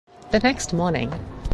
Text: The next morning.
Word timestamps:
The 0.31 0.39
next 0.39 0.73
morning. 0.73 1.13